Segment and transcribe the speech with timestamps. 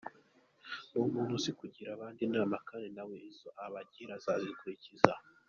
[0.89, 5.13] Ni umuntu uzi kugira abandi inama kandi nawe izo agiriwe akazikurikiza.